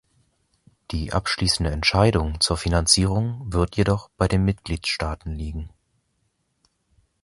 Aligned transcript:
Die 0.89 1.13
abschließende 1.13 1.69
Entscheidung 1.69 2.39
zur 2.41 2.57
Finanzierung 2.57 3.53
wird 3.53 3.77
jedoch 3.77 4.09
bei 4.17 4.27
den 4.27 4.43
Mitgliedstaaten 4.43 5.29
liegen. 5.35 5.69